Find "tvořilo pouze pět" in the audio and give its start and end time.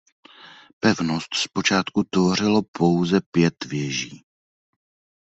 2.03-3.65